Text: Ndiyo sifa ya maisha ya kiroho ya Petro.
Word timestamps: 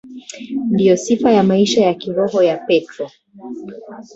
Ndiyo 0.71 0.97
sifa 0.97 1.31
ya 1.31 1.43
maisha 1.43 1.81
ya 1.81 1.93
kiroho 1.93 2.43
ya 2.43 2.57
Petro. 2.57 3.11